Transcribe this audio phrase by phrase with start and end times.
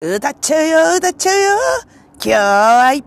[0.00, 1.58] 歌っちゃうよ、歌っちゃうよ。
[2.22, 3.02] 今日はいっ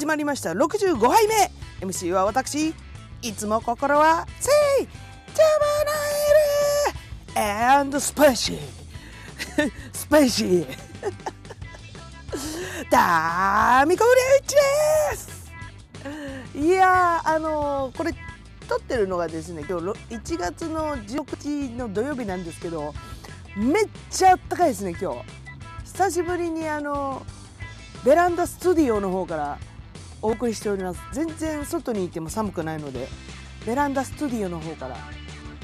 [0.00, 0.52] 始まりました。
[0.52, 1.86] 65杯目。
[1.86, 2.74] MC は私。
[3.20, 4.50] いつも心は、せ
[4.82, 5.44] い、ジャ
[7.36, 8.58] マナエル and スパイシー。
[9.92, 10.66] スパイシー。
[12.90, 14.56] ダーミコブリューチ
[15.10, 15.52] です
[16.58, 18.14] いや、あのー、これ、
[18.66, 19.84] 撮ってるのがですね、今日
[20.14, 22.94] 1月の16日の土曜日なんですけど、
[23.54, 25.18] めっちゃあったかいですね、今日。
[25.84, 27.22] 久しぶりにあの
[28.02, 29.58] ベランダスタジオの方から
[30.22, 31.00] お送りしております。
[31.12, 33.08] 全然外にいても寒くないので
[33.66, 34.96] ベランダスタジオの方から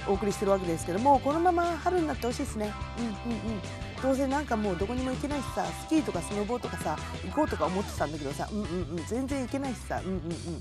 [0.08, 2.72] お送りしてるわけですけどもこのまま春になってほしいですね。
[2.98, 3.14] うんうんう
[3.56, 3.60] ん。
[4.02, 6.96] どうせなんかもうどこにも行けないしさスキーとかスノボーとかさ
[7.26, 8.66] 行こうとか思ってたんだけどさうんうん
[8.98, 9.06] うん。
[9.06, 10.00] 全然行けないしさ。
[10.04, 10.60] うんうんうん。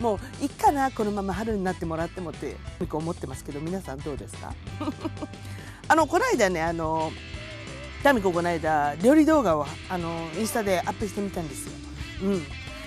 [0.00, 2.56] もういっかなこのまま春になってもらってもって
[2.90, 4.52] 思ってますけど皆さんどうですか？
[5.88, 7.10] あのこの間ねあの
[8.02, 11.72] タミコこの間料理動画をあのインスタでアップしてみたんですよ。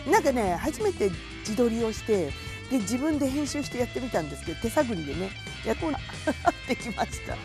[0.05, 1.09] うん、なんかね初めて
[1.39, 2.31] 自撮りをして
[2.69, 5.29] で自分で編集してやってみたんですけど手探りでね
[5.65, 5.87] やっと
[6.67, 7.37] できました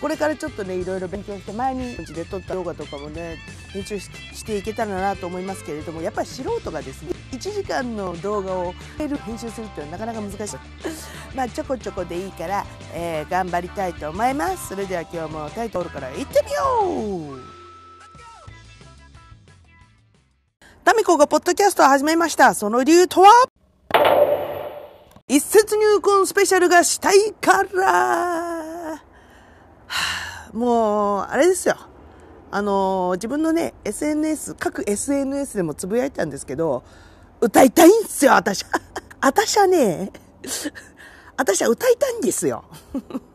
[0.00, 3.38] これからちょっとねいろいろ勉強して前にで撮った動画とかもね
[3.72, 10.56] 編集していけたらなと思いますけれどもやっぱり素人がですね1時間の動画を編集するっていうのはなかなか難しい。
[11.36, 12.64] まあちょこちょこでいいから、
[12.94, 14.68] えー、頑張りたいと思います。
[14.68, 17.40] それでは今日もタイトルからいってみよう。
[20.82, 22.54] タミコがポッドキャストを始めました。
[22.54, 23.28] その理由とは？
[25.28, 29.02] 一節入魂スペシャルがしたいから、は
[30.48, 31.76] あ、もう、あれですよ。
[32.52, 36.84] あの自分のね、SNS、各 SNS でもつぶやいたんですけど、
[37.40, 38.64] 歌いたいんですよ、私。
[39.20, 40.10] 私はね、
[41.36, 42.64] 私は歌いたいんですよ。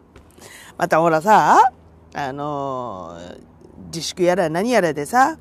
[0.77, 1.71] またほらさ、
[2.13, 3.17] あの
[3.85, 5.37] 自粛やら何やらでさ、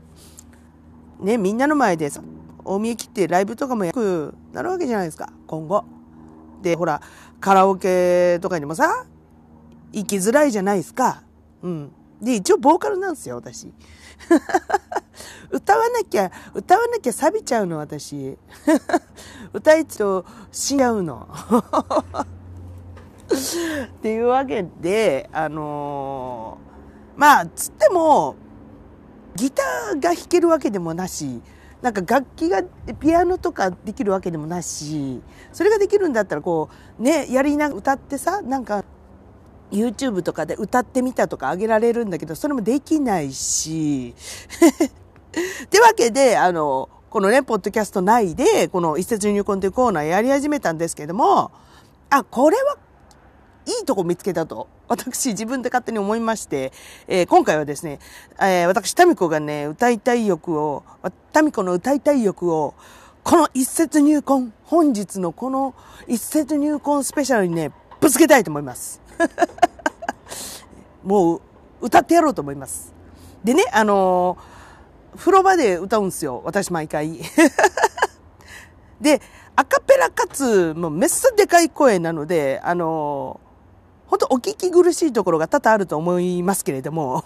[1.21, 2.23] ね、みんなの前でさ、
[2.65, 5.85] 大見え切ってライブとかもやくなるわけじゃないですか、今後。
[6.63, 7.01] で、ほら、
[7.41, 9.07] カラオケとかにもさ、
[9.93, 11.23] 行きづらいじゃないですか。
[11.63, 11.93] うん。
[12.21, 13.73] で、一応ボーカルなんですよ、私。
[15.51, 18.39] 歌わなきゃ、歌わなきゃ錆びちゃうの、私。
[19.53, 21.29] 歌いつと死んじゃうの。
[23.31, 28.37] っていうわけで、あのー、まあ、つっても、
[29.37, 31.43] ギターが弾けるわけでもなし、
[31.83, 32.63] なんか楽器が
[32.99, 35.23] ピアノとかできるわけでもなし
[35.53, 36.69] それができるんだったらこ
[36.99, 38.85] うねやりな歌ってさなんか
[39.71, 44.15] YouTube とかで歌ってみたとかあげられるんだけどそれもできないし
[45.65, 51.51] ってわけであのこのねポッドキャスト内でこの一節入魂というコーナーやり始めたんですけども
[52.11, 52.77] あこれは
[53.67, 56.73] いいとこ見つけたと、私自分で勝手に思いまして、
[57.07, 57.99] えー、今回はですね、
[58.41, 60.83] えー、私、タミコがね、歌いたい欲を、
[61.33, 62.75] タミコの歌いたい欲を、
[63.23, 65.75] この一節入魂、本日のこの
[66.09, 67.71] 一節入魂スペシャルにね、
[68.01, 69.01] ぶつけたいと思います。
[71.05, 71.41] もう、
[71.81, 72.93] 歌ってやろうと思います。
[73.45, 76.43] でね、あのー、風呂場で歌うんですよ。
[76.45, 77.21] 私毎回。
[79.01, 79.21] で、
[79.57, 87.25] アカペラかつ、もうめっさでかい声なので、あのー、本当お聞き苦しいところが多々あると思いますけれども、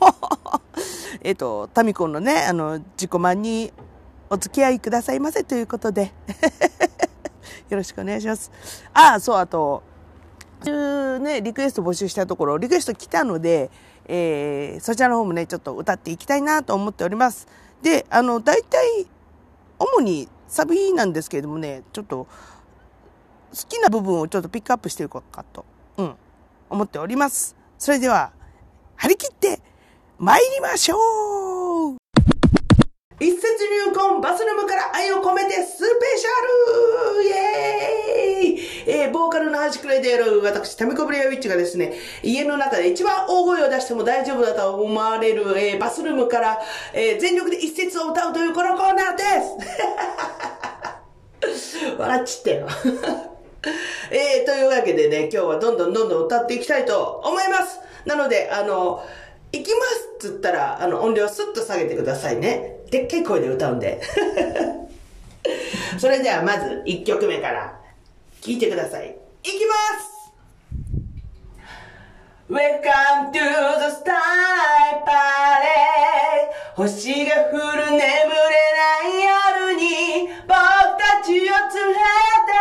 [1.23, 3.73] えっと、タミコンのね、あの、自己満に
[4.31, 6.13] お付き合いくださいませということで、
[7.71, 8.53] よろしくお願いします。
[8.93, 9.83] ああ、そう、あと、
[10.71, 13.71] ね、リクエスト募集したところ、リクエスト来たので、
[14.07, 17.47] えー、そちらの方もね、ちょっと歌っていきたいなと思っております。
[17.83, 19.07] で、あの、大体、
[19.79, 22.29] 主にサビなんですけれどもね、ちょっと、好
[23.69, 25.65] きな部分をちょっとピックアップしていこうかと、
[25.97, 26.15] うん、
[26.71, 27.57] 思っております。
[27.79, 28.33] それでは、
[28.97, 29.61] 張り切って
[30.19, 31.64] 参りましょう
[33.25, 33.43] 一節
[33.87, 35.85] 入魂バスルームから愛を込めてスペ
[36.19, 36.31] シャ
[37.17, 38.65] ルイェーイ。
[38.87, 46.59] えー、ボーカルの端くらいである私、タミコブレアウィッチがですね、家の中で一番大声を出しても大丈夫だと思われる、えー、バスルームから、
[46.93, 49.25] えー、全力で一節を歌うというこのコーナーで
[51.41, 51.97] す。
[51.97, 52.69] 笑っちったよ。
[54.11, 57.81] えー、というわけでね、今日はどんどんどんどん歌っていきたいと思います。
[58.05, 59.03] なので、あの、
[59.55, 59.85] 行きま
[60.21, 62.81] すっつったら、あの、音量スッと下げてくださいね。
[62.91, 64.01] でっかい声で歌うんで。
[65.99, 67.79] それではまず1曲目から
[68.41, 69.17] 聴いてください。
[69.45, 70.15] いきます
[72.49, 78.11] Welcome to the Star Parade 星が降る眠れな
[79.03, 79.13] い
[79.67, 79.85] 夜に
[80.47, 82.53] 僕たちを連れて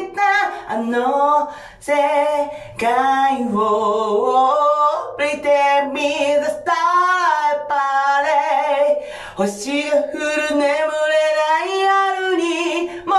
[0.00, 1.50] 行ったあの
[1.80, 1.92] 世
[2.78, 3.56] 界を
[5.18, 6.00] Pretend me
[6.38, 9.00] the Star party
[9.36, 12.42] 星が降る眠れない夜に
[13.06, 13.18] もう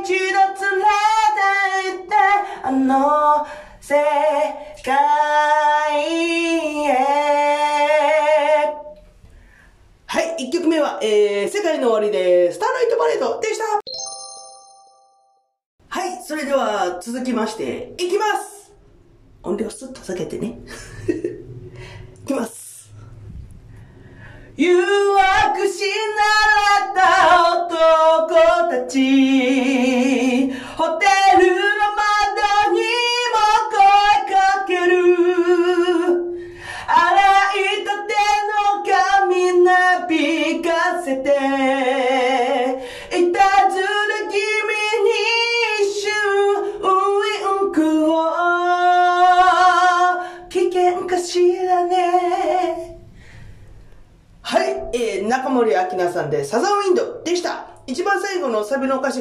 [0.00, 0.18] 一度連
[0.78, 1.40] れて
[1.90, 2.12] 行って
[2.64, 3.46] あの
[3.80, 3.94] 世
[4.84, 4.92] 界
[6.88, 7.41] へ
[10.72, 13.64] 目は、えー、世界の終わりでスターライトパレードでした
[15.88, 18.72] はい、それでは続きまして、いきます
[19.42, 20.58] 音量スッと下げてね。
[22.24, 22.90] いきます。
[24.56, 25.80] 誘惑し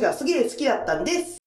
[0.01, 1.40] がすげえ好きだったんです。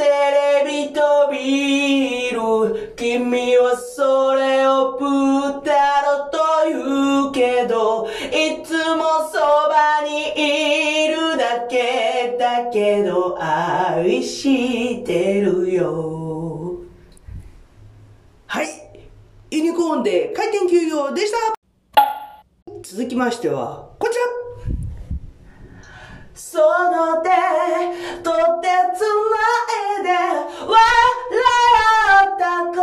[0.00, 9.38] テレビとビール君はそれをプータロと言うけどいつもそ
[9.68, 10.32] ばに
[11.04, 16.78] いるだけだけど愛してるよ。
[18.46, 18.68] はい。
[19.50, 21.36] ユニコーンで回転休業でした。
[22.82, 24.40] 続きましてはこちら。
[26.50, 27.28] その手
[28.22, 29.29] と手つないで笑
[30.76, 32.78] った声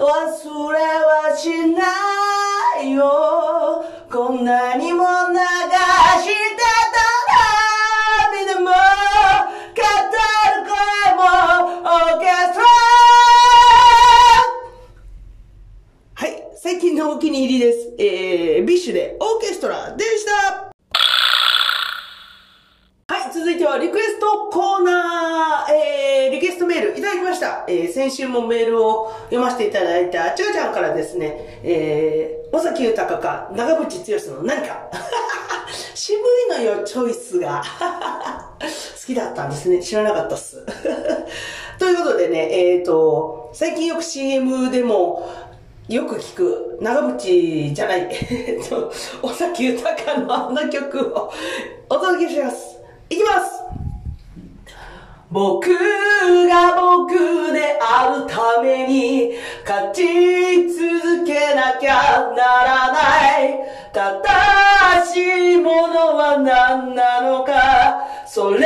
[0.00, 1.82] 忘れはしな
[2.80, 3.84] いよ。
[4.10, 6.34] こんなにも流して
[6.92, 7.02] た
[8.32, 8.74] 涙も語る
[10.66, 10.74] 声
[11.16, 11.20] も
[11.82, 12.64] オーケストラ。
[16.14, 17.94] はい最近のお気に入りです。
[17.98, 20.25] えー、 BiSH でオーケストラでした
[23.46, 27.64] 続いてはリクエストコーナー、えー、リクエストメールいただきました。
[27.68, 34.90] えー、先週もメールを読ませていただいたちかちゃんからですね、えー、尾崎豊か長渕剛の何か
[35.94, 37.62] 渋いのよ、チョイスが。
[38.58, 39.80] 好きだったんですね。
[39.80, 40.66] 知らなかったっす。
[41.78, 45.24] ということでね、えっ、ー、と、最近よく CM でも、
[45.88, 51.32] よく聞く、長渕じゃない、えっと、尾崎豊のあの曲を
[51.88, 52.75] お届けします。
[53.08, 53.62] いきます。
[55.30, 59.32] 僕が僕であるために
[59.68, 63.58] 勝ち続けなきゃならない。
[63.96, 67.96] 正しいものは何なのか？
[68.26, 68.60] それ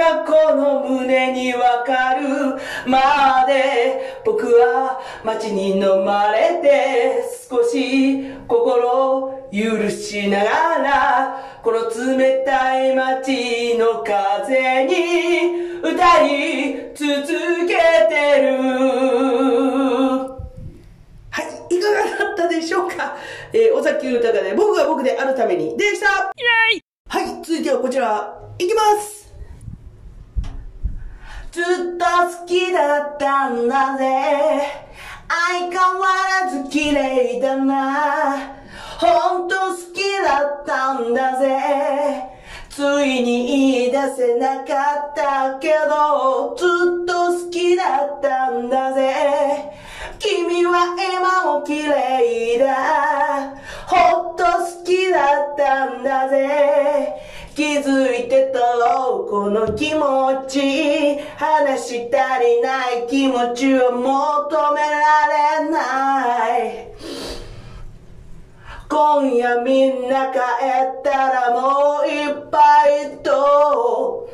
[0.00, 2.58] がこの胸にわかる。
[2.84, 10.50] まで僕は街に飲まれて少し心を許しなが
[10.82, 17.06] らこの冷たい街の風に歌い続
[17.68, 17.76] け
[18.08, 20.17] てる。
[21.70, 23.16] いいかがだったでしょうか、
[23.52, 25.76] えー、尾崎豊で僕が僕であるために。
[25.76, 26.32] でした。
[27.10, 28.34] はい続いてはこちら。
[28.58, 29.32] いきます。
[31.52, 31.64] ずっ
[31.96, 34.88] と好きだったんだぜ。
[35.28, 36.06] 相変わ
[36.44, 38.58] らず綺麗だな。
[38.98, 42.37] ほんと好きだったんだぜ
[42.78, 46.64] ついに言い出せなかったけどず
[47.02, 49.72] っと好きだったんだぜ。
[50.20, 53.56] 君は今も綺麗だ。
[53.84, 57.14] ほっと好きだったんだぜ。
[57.56, 61.18] 気づいてたろうこの気持ち。
[61.36, 67.37] 話し足りない気持ちを求められない。
[68.88, 74.30] 今夜みんな帰ったらもういっぱいと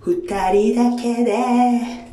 [0.00, 2.08] 二人だけで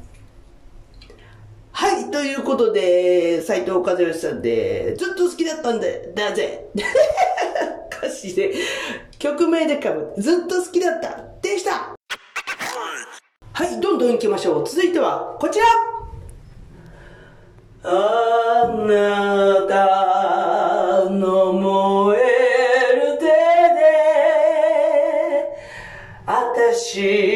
[1.72, 6.68] はい、ということで、斎藤和義さんで、ずっと好きだったんで、だぜ。
[7.92, 8.54] 歌詞で、
[9.20, 11.94] 曲名でかぶ、ずっと好きだった、でした。
[13.52, 14.68] はい、どんどん行きましょう。
[14.68, 15.66] 続いては、こちら
[17.84, 20.15] あなた
[26.86, 27.35] 私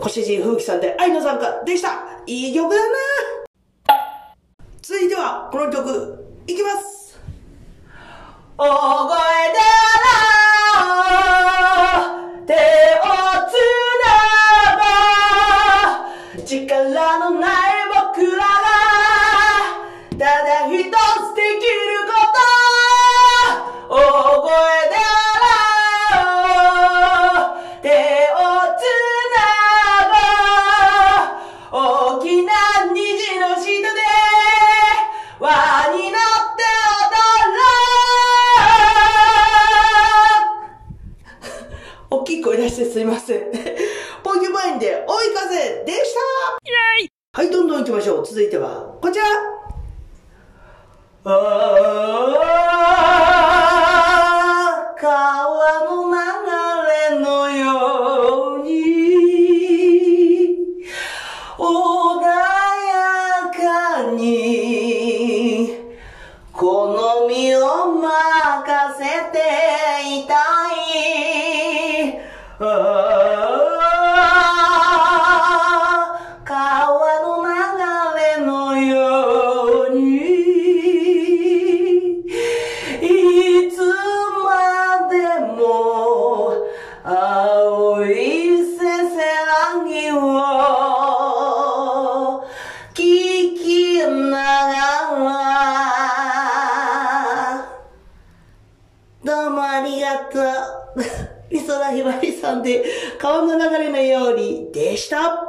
[0.00, 1.90] ご主人、風紀さんで愛の参加でした。
[2.26, 2.96] いい曲だな。
[4.80, 7.20] 続いてはこの曲いきます。
[8.56, 9.18] 大声
[9.52, 9.69] で
[48.30, 49.24] 続いては、こちら。
[51.24, 51.30] あ
[54.84, 56.16] あ、川の流
[57.10, 58.70] れのように
[61.58, 64.59] 穏やかに
[105.00, 105.48] した。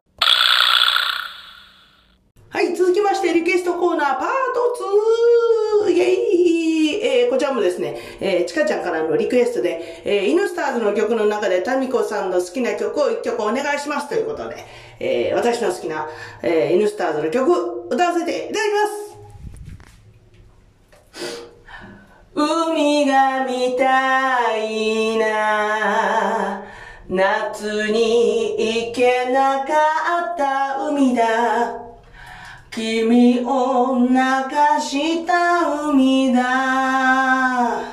[2.49, 4.27] はい、続きまして、リクエストコーナーパー
[5.83, 5.91] ト 2!
[5.91, 6.51] イェイ
[7.03, 14.65] えー、こちらもですね、えー、ちかちゃんからのリクエストで、えー、イヌスターズの曲の中で、タミコさんの好きな曲を1曲お願いしますということで、
[14.99, 16.07] えー、私の好きな、
[16.43, 19.01] えー、イヌスターズの曲、歌わせていただきます
[22.33, 25.50] 海が見たいな
[27.13, 28.55] 夏に
[28.87, 29.73] 行けなか
[30.33, 31.75] った海だ。
[32.69, 37.83] 君を泣かした海だ。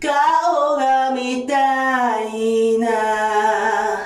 [0.00, 3.98] 顔が見たいな。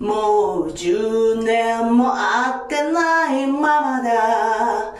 [0.00, 2.20] もう十年も会
[2.64, 4.94] ってないままだ。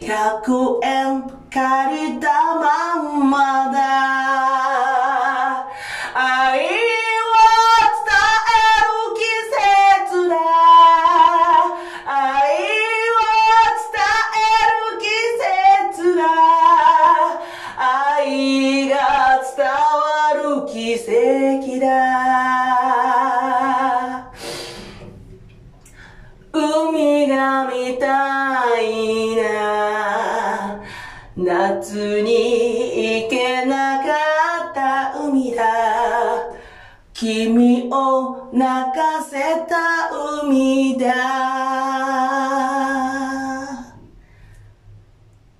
[0.00, 4.19] 100円借りたまんまだ。
[37.12, 40.10] 君を泣かせた
[40.42, 41.12] 海だ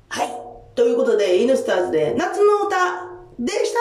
[0.09, 0.29] はい
[0.75, 2.77] ということで、イヌスターズで夏の歌
[3.39, 3.79] でした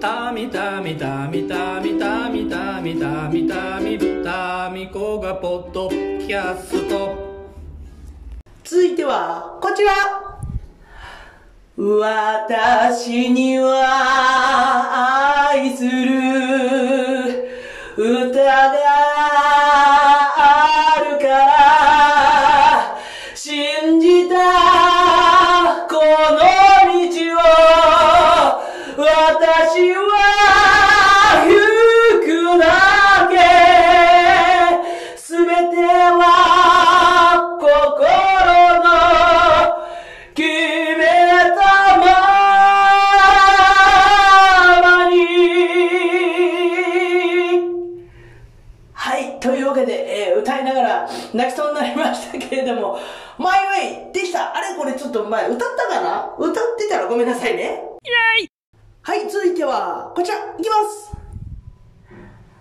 [0.00, 7.30] たみたみたみたみたみたみたみたみたみこがポッドキャスト
[8.64, 10.29] 続いては、こちら。
[11.82, 13.78] 私には
[15.50, 17.48] 愛する
[17.96, 18.79] 歌が
[51.32, 52.98] 泣きそうになりましたけれども、
[53.38, 53.58] マイ
[54.04, 54.54] ウェイでした。
[54.56, 56.34] あれこれちょっと前歌ったかな？
[56.38, 57.80] 歌ってたらごめんなさいね。
[58.02, 58.50] イェイ
[59.02, 61.10] はい、続いては、こちら、いきます。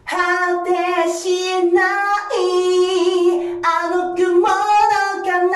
[0.06, 0.15] 果
[0.63, 0.72] て
[1.12, 2.39] しない
[3.62, 4.50] あの雲の
[5.24, 5.54] 彼方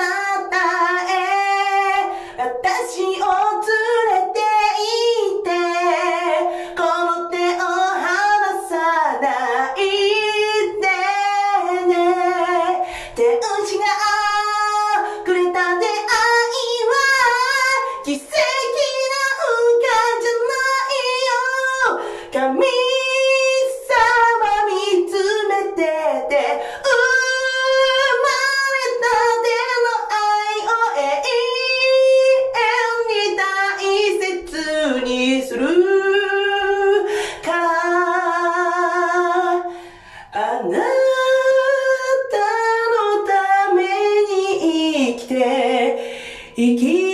[1.10, 1.12] へ
[2.38, 3.24] 私を
[46.56, 47.13] e que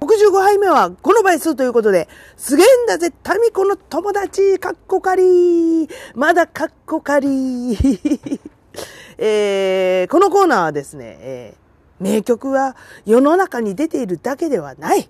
[0.00, 7.28] 65杯目はこの倍数ということで、すげえんだぜ、タミコの友達、かっこかりまだかっこかり
[9.18, 15.08] えー、このコーナーはですね、えー、名曲は世の中に出ているだけではない。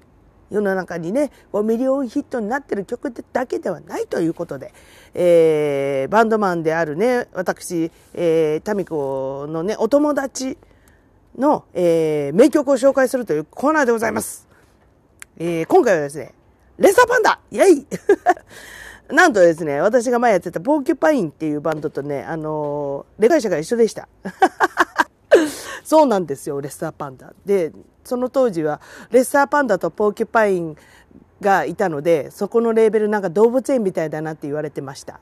[0.51, 1.31] 世の中にね、
[1.65, 4.75] ミリオンヒットになってる曲だけではないということで、
[5.15, 10.59] えー、バンドマンであるね、私、えー、タミコのね、お友達
[11.39, 14.49] の、えー、名曲を紹介するというコーナーでございます。
[15.39, 16.35] えー、今回はですね、
[16.79, 17.87] レッサーパンダイェイ
[19.15, 24.09] なんとですね、私が前やってたポーキュパインっていうバンドとね、あのー、レガイ社が一緒でした。
[25.85, 27.33] そうなんですよ、レッサーパンダ。
[27.45, 27.73] で、
[28.05, 30.77] その当時は、レッサーパンダとポーキュパイン
[31.41, 35.21] がいたので、そこのレーベルなんか動物園みたいだなって言われてました。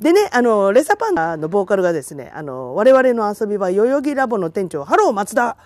[0.00, 5.56] でね、あの、レッサーパンダのボーカルがですね、あの、我々の遊び場、代々木ラボの店長、ハロー松田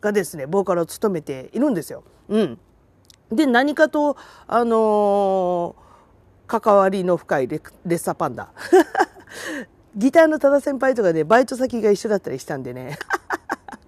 [0.00, 2.04] がですね、ボーカルを務めているんですよ。
[2.28, 2.58] うん。
[3.32, 8.48] で、何かと、あのー、関わりの深いレッサーパンダ。
[9.96, 12.96] ギターの多田先輩とかでバイト先が一緒だったりしたんでね。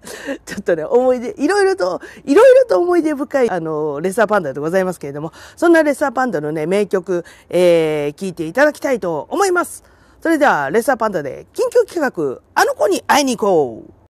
[0.45, 9.92] ちょっとね、思い出、いろいろと、いろいろと思い出深い、あの、レッサーパンダでございますけれども、そんなレッサーパンダのね、名曲、えー、聞いていただきたいと思います。
[10.23, 14.02] それでは、レッサーパンダで、緊急企画、あの子に会いに行こう。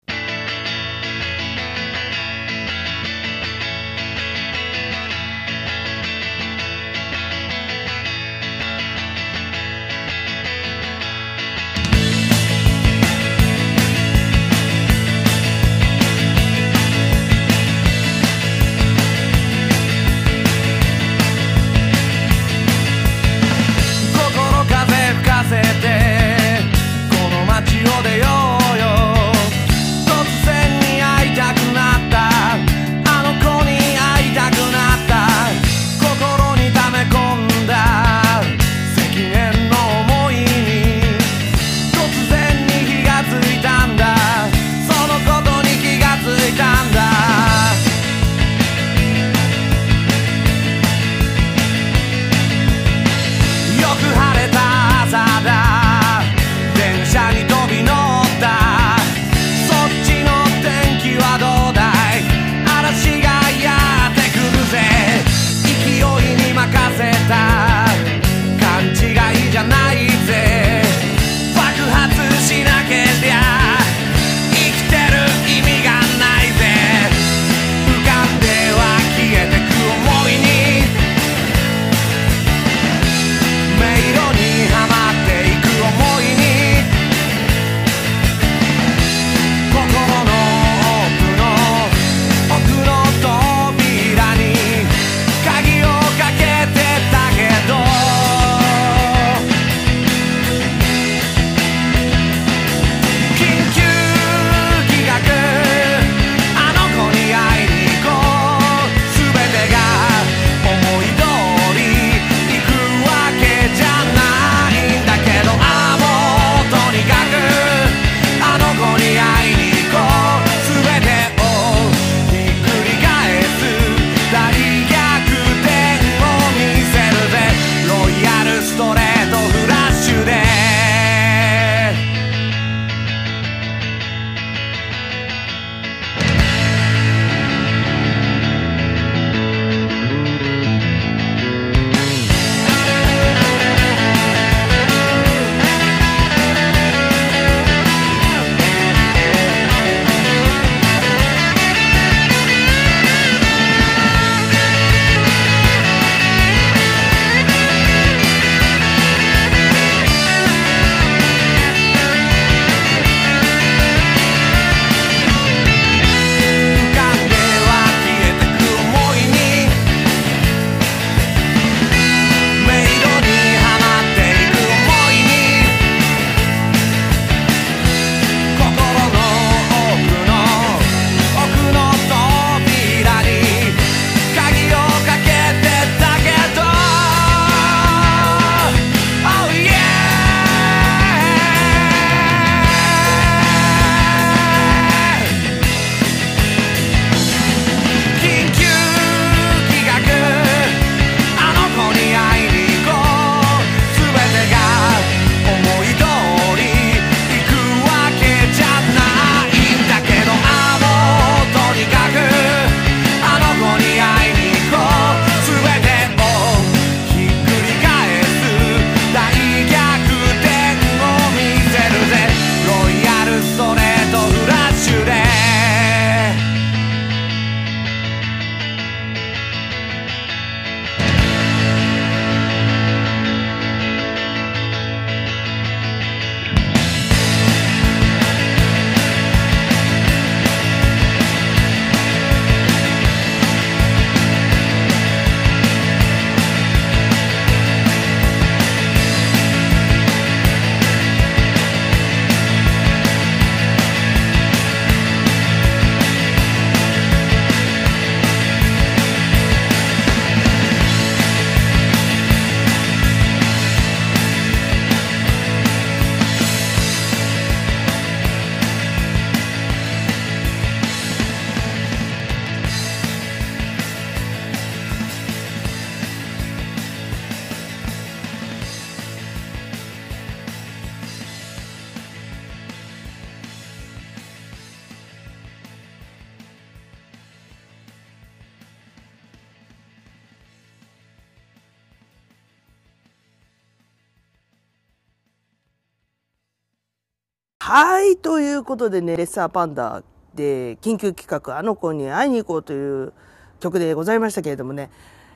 [297.65, 300.03] はい、ということでね、レッサーパンダ
[300.35, 303.13] で緊急企画、あの子に会いに行こうという
[303.61, 304.89] 曲でございましたけれどもね、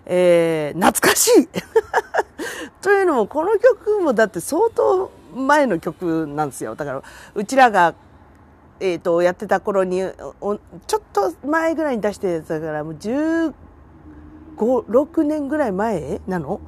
[0.06, 1.48] えー、懐かしい。
[2.84, 6.76] というのも、この曲もだって相当前の曲なんですよ。
[6.76, 7.02] だから、
[7.34, 7.96] うちらが、
[8.82, 13.54] えっ、と、やってた頃に、ちょっと前ぐらいに出してやつだから、もう15、
[14.58, 16.60] 6年ぐらい前なの？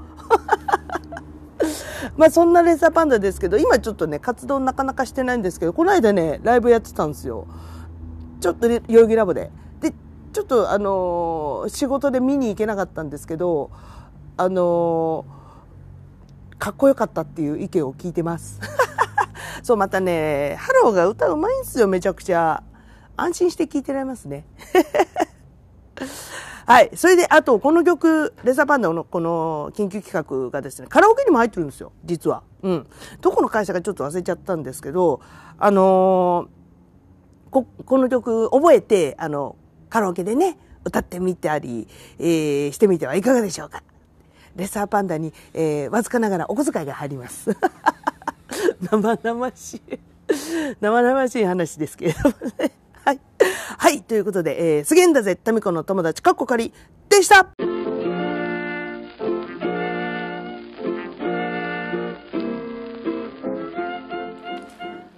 [2.17, 7.47] まあそんなレッサーパンダですけど、今ちょっとね、活動なかなかしてないんですけど、この間ね、ライブやってたんですよ。
[8.41, 9.51] ちょっと代々木ラボで。
[9.81, 9.93] で、
[10.33, 13.71] ちょっとあのー仕事で見に行けなかったんですけど、
[14.37, 18.59] あのーかっこよかったっていう意見を聞いてます。
[19.63, 22.63] そう、またね、ハローが歌うまいんですよ、めちゃくちゃ。
[23.15, 24.45] 安心して聴いてられますね。
[26.69, 26.91] はい。
[26.93, 32.43] それで、あと、この曲、レッサーパンダのこの緊急企画がですね、カラオケにも入ってるんですよ、実は。
[32.61, 32.87] うん。
[33.21, 35.19] どこの会社かちょっと忘れちゃったんですけど、
[35.57, 39.55] あのーこ、この曲覚えて、あの、
[39.89, 41.87] カラオケでね、歌ってみたり、
[42.19, 43.81] えーしてみてはいかがでしょうか。
[44.55, 47.49] レッサーパンダに、えーわずかながらお小遣いが入ります。
[48.91, 49.81] 生々しい。
[50.81, 52.71] 生々しい話ですけれどもね。
[53.05, 53.19] はい。
[53.77, 54.01] はい。
[54.01, 56.73] ということで、えー、すげんだぜ、タミコの友達、かっこかり、
[57.09, 57.49] でした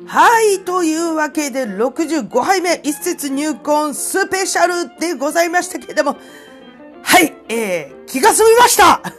[0.08, 0.60] はい。
[0.65, 6.17] というわけで、65杯目、一節入魂スペシャルでございましたけれども、
[7.02, 7.34] はい。
[7.48, 9.02] えー、気が済みました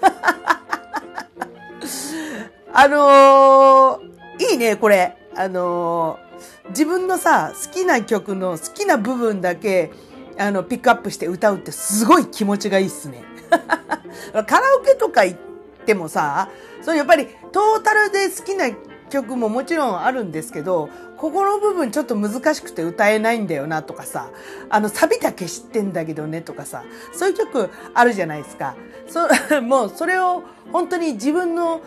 [2.75, 5.17] あのー、いいね、これ。
[5.37, 6.33] あのー
[6.71, 9.91] 自分のさ、好きな曲の好きな部分だけ、
[10.39, 13.25] あの、ピックアップして歌うってすごい気持ちがいいっすね。
[14.47, 15.39] カラオケとか行っ
[15.85, 16.49] てもさ、
[16.81, 18.71] そうやっぱりトータルで好きな
[19.11, 24.31] 曲ももちろんあるんですけど、ここの部分ちょっと難しくて歌えないんだよなとかさ、
[24.71, 28.75] あのサビだけ知ってんだけどねとかさ、そういう曲あるじゃないですか。
[29.07, 29.29] そ
[29.61, 30.43] もうそれを
[30.73, 31.83] 本当に自分の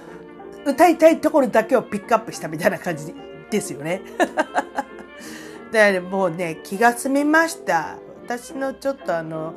[0.65, 3.13] 歌いたいところだけをピックアップしたみたいな感じ
[3.55, 4.01] ですよね。
[5.71, 7.97] でもうね気が済みました。
[8.25, 9.53] 私のちょっとあの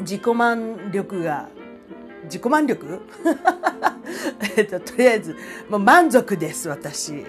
[0.00, 1.48] 自己満力が
[2.24, 3.00] 自己満力？
[4.56, 5.36] えっととりあえず
[5.68, 7.24] もう満足です私。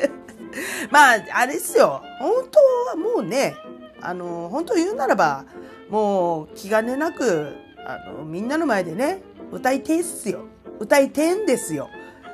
[0.90, 2.02] まああれですよ。
[2.18, 3.56] 本当はもうね
[4.00, 5.44] あの本当言うならば
[5.88, 7.54] もう気兼ねなく
[7.86, 10.46] あのみんなの前でね歌いてえっすよ。
[10.78, 11.88] 歌いてえんですよ。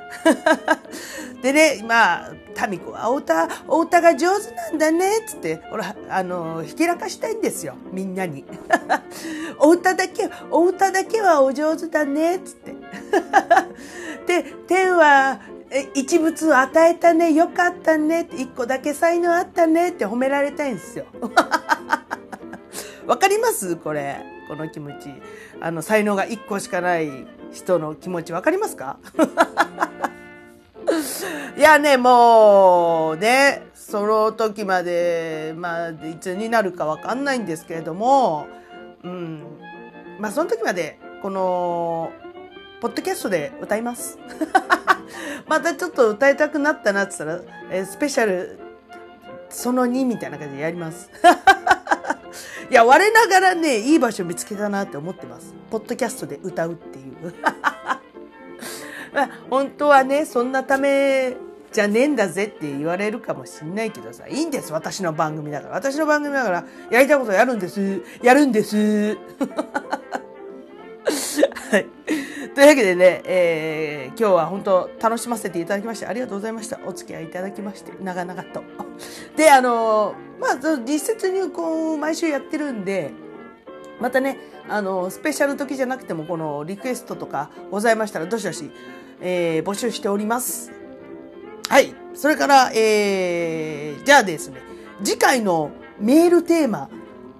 [1.41, 8.43] でね、まあ、タミコはお歌、お歌が上手なんだね、つって、ほら、あの、ひけらかしたいんですよ、みんなに。
[9.59, 12.75] お歌だけ、お歌だけはお上手だね、つって。
[14.27, 15.39] で、天は、
[15.93, 21.05] 一物を与えたね、よかったね、一個だけ才能あったねって褒められたいんですよ。
[23.05, 23.75] わかります？
[23.75, 24.17] これ。
[24.47, 25.09] この気持ち。
[25.61, 28.97] あの、才能が一個しかない人の気持ちわかりますか？
[31.57, 38.47] いやね、もうね、その時まで、まあ、いつになるかわかんないんですけれども、
[39.03, 39.43] うん。
[40.19, 42.11] まあ、その時まで、この、
[42.81, 44.19] ポッドキャストで歌います。
[45.47, 48.59] またちょっと歌いたくなったなって言ったら、えースペシャル、
[49.49, 51.09] その2みたいな感じでやります。
[52.69, 55.53] いや、我ながらね、いい場所見つけたなって思ってます。
[55.71, 57.33] ポッドキャストで歌うっていう。
[59.13, 61.35] まあ、本当はね、そんなため
[61.71, 65.75] じゃねえんだぜって言われるかもしんないけどさ、いいんです、私の番組だから。
[65.75, 68.01] 私の番組だから、やりたいことやるんです。
[68.21, 69.17] やるんです。
[71.71, 71.87] はい。
[72.55, 76.77] というわけでね、えー今日は本当楽しませていただきましてありがとうございました。
[76.85, 78.63] お付き合いいただきまして、長々と。
[79.37, 83.11] で、あのまあ、実質入魂毎週やってるんで、
[84.01, 88.71] またね、あの、スペシャル時じゃなくても、このリクエストとかございましたら、どしどし、
[89.21, 90.71] えー募集しております。
[91.69, 91.93] はい。
[92.13, 94.61] それから、えー、じゃあですね、
[95.03, 96.89] 次回のメールテーマ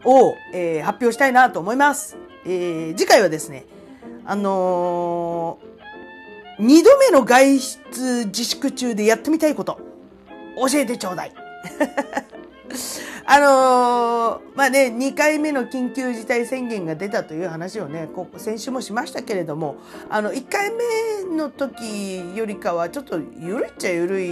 [0.06, 2.18] を、えー発表したいなと思います。
[2.46, 3.66] えー次回はですね、
[4.26, 5.70] あのー
[6.62, 9.80] 二度目の外出自粛中でやってみたいこと、
[10.58, 11.34] 教えてちょうだい。
[13.26, 19.78] あのーまあね、2回目の緊急事態宣言が出たという話をね、こ先週もしましたけれども、
[20.10, 24.32] あの、1回目の時よりかはちょっと緩いっちゃ緩い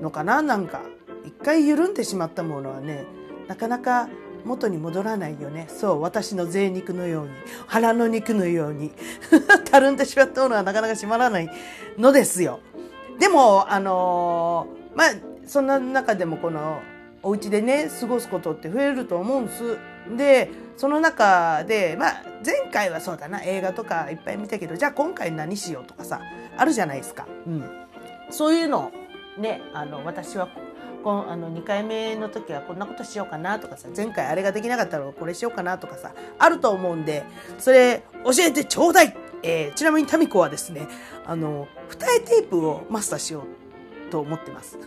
[0.00, 0.82] のかな、なんか。
[1.24, 3.04] 1回緩んでしまったものはね、
[3.46, 4.08] なかなか
[4.44, 5.66] 元に戻らないよね。
[5.68, 7.30] そう、私の贅肉のように、
[7.66, 8.92] 腹の肉のように、
[9.70, 11.50] たるんでしまったものはなかなか閉まらない
[11.96, 12.60] のですよ。
[13.18, 15.08] でも、あのーまあ、
[15.46, 16.80] そんな中でもこの
[17.22, 19.78] お家でね過ごすことって増えると思うんです。
[20.16, 26.20] でその中でまあ前回はそうだな映画とかいっぱい見たけどじゃあ今回何しようとかさ
[26.56, 27.26] あるじゃないですか。
[27.46, 27.64] うん、
[28.30, 28.90] そういうの
[29.38, 30.48] ねあの私は
[31.02, 37.24] こあの2回目の時はこんなことしようかなとかさ前回あれができなかったらこれしようかなとかさあると思うんで
[37.58, 40.88] それ教えてちょうだい、えーちなみにタミコはですね
[41.26, 43.61] あの二重テープをマスターしよう
[44.12, 44.78] と思ってます。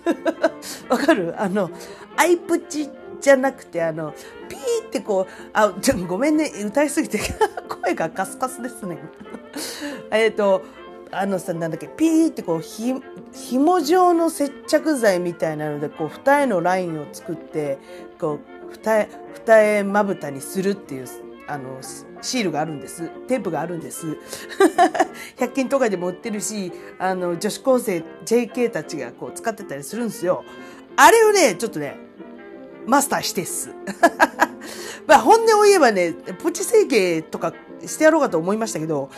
[0.87, 1.33] わかる？
[1.41, 1.71] あの
[2.15, 4.13] アイプチじゃなくてあの
[4.47, 7.19] ピーってこうあちょごめんね歌いすぎて
[7.81, 8.99] 声がカスカスですね。
[10.11, 10.61] えっと
[11.11, 11.87] あのさなんだっけ？
[11.87, 12.93] ピーってこうひ
[13.33, 17.79] 紐状の接着剤みたいなのでこう二重のラインを作って
[18.19, 19.07] こう二重
[19.45, 21.07] 二重まぶたにするっていう
[21.47, 21.77] あの
[22.21, 23.09] シールがあるんです。
[23.27, 24.17] テープがあるんです。
[25.37, 30.43] 100均とかでも売ってるしあの女子高生 JK たちがこう使ってたりするんですよ。
[30.95, 31.97] あれをねちょっとね
[32.85, 33.69] マスターしてっす。
[35.07, 37.53] まあ本音を言えばねプチ整形とか
[37.85, 39.09] してやろうかと思いましたけど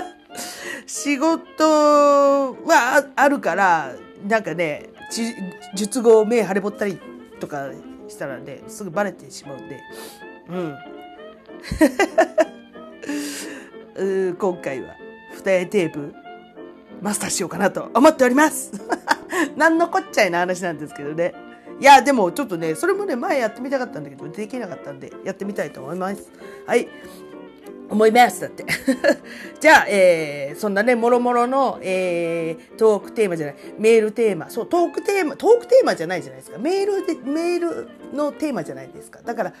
[0.86, 1.64] 仕事
[2.64, 3.94] はあるから
[4.26, 4.90] なんかね
[5.74, 6.98] 術後目腫れぼったり
[7.40, 7.70] とか
[8.08, 9.80] したらねすぐバレてしまうんで。
[10.48, 10.76] うん。
[13.96, 14.94] う今回は
[15.34, 16.14] 二重テープ
[17.00, 18.72] マスターしようかなと思っております。
[19.56, 21.32] 何のこっちゃいな話なんですけどね。
[21.80, 26.30] いやでもちょっとねそれもね前やってみたかったんだけどできなかったんでやってみたいと思います。
[26.66, 26.88] はい。
[27.90, 28.40] 思います。
[28.40, 28.64] だって。
[29.60, 33.56] じゃあ、えー、そんなねもろもろの、えー、トークテーマじゃない。
[33.78, 34.48] メールテーマ。
[34.48, 36.58] そうトークテーマトークテーマじゃないじゃないですか。
[36.58, 39.20] メールでメールのテーマじゃないですか。
[39.24, 39.52] だから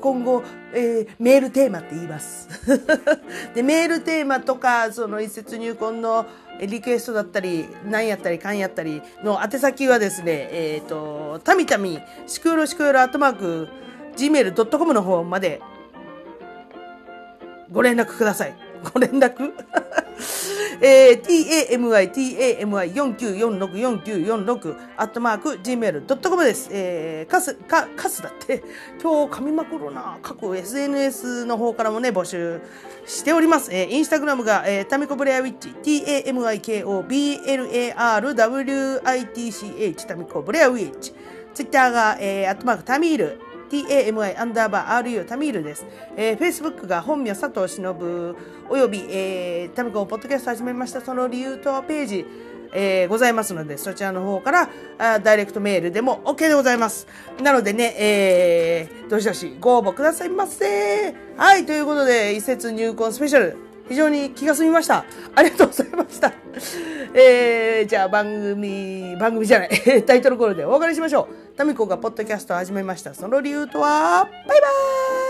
[0.00, 2.48] 今後、えー、メールテーマって言います。
[3.54, 6.26] でメールテーマとかその一節入魂の
[6.60, 13.68] リクエストだったり何やったりかんやったりの宛先はですねえっ、とたみたみシクヨロシクヨロアットマーク
[14.16, 15.60] gmail.com の方まで
[17.70, 18.54] ご連絡ください。
[18.92, 19.52] ご連絡？
[20.80, 22.10] えー、tami,
[22.60, 26.68] tami49464946 アットマーク gmail.com です。
[26.70, 28.62] えー、カス、か、カスだって、
[29.02, 30.18] 今日噛みまくるな。
[30.22, 32.60] 各 SNS の方からもね、募集
[33.06, 33.70] しております。
[33.72, 41.14] えー、インスタグラムが、えー、タミコブレアウィッチ、tamiko, blarwitch, タミコブレアウィッチ。
[41.54, 45.86] ツイッターが、えー、アットマークタミール、tami アンダーバー ru タミールです。
[46.16, 48.36] えー、Facebook が本名佐藤忍
[48.68, 52.26] および、えー、タミコポッドキャスト始めましたその理由とページ、
[52.72, 57.06] えーございますのでそちらの方からあダイレクトメールでも OK でございます。
[57.42, 61.14] なのでね、えー、どしどしご応募くださいませ。
[61.36, 65.04] はい、ということで一節入魂スペシャル非常に気が済みました。
[65.34, 66.32] ありがとうございました。
[67.14, 69.70] えー、じゃあ番組、番組じゃない、
[70.06, 71.56] タイトルコールでお別れしましょう。
[71.56, 73.14] タミコがポッドキャストを始めました。
[73.14, 75.25] その理由とは、バイバーイ